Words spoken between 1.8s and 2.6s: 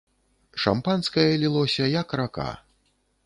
як рака.